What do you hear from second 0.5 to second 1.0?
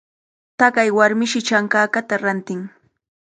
Taqay